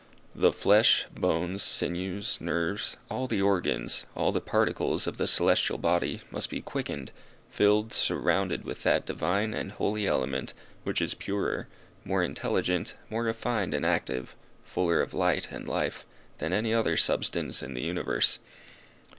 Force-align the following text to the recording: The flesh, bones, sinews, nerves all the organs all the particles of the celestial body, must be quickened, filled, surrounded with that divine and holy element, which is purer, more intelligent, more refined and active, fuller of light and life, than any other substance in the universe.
The 0.33 0.51
flesh, 0.51 1.05
bones, 1.13 1.61
sinews, 1.61 2.39
nerves 2.41 2.97
all 3.07 3.27
the 3.27 3.43
organs 3.43 4.03
all 4.15 4.31
the 4.31 4.41
particles 4.41 5.05
of 5.05 5.17
the 5.17 5.27
celestial 5.27 5.77
body, 5.77 6.21
must 6.31 6.49
be 6.49 6.59
quickened, 6.59 7.11
filled, 7.51 7.93
surrounded 7.93 8.63
with 8.65 8.81
that 8.81 9.05
divine 9.05 9.53
and 9.53 9.71
holy 9.73 10.07
element, 10.07 10.55
which 10.85 11.03
is 11.03 11.13
purer, 11.13 11.67
more 12.03 12.23
intelligent, 12.23 12.95
more 13.11 13.25
refined 13.25 13.75
and 13.75 13.85
active, 13.85 14.35
fuller 14.63 15.01
of 15.03 15.13
light 15.13 15.51
and 15.51 15.67
life, 15.67 16.07
than 16.39 16.51
any 16.51 16.73
other 16.73 16.97
substance 16.97 17.61
in 17.61 17.75
the 17.75 17.83
universe. 17.83 18.39